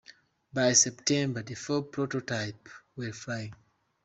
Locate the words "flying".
3.13-3.53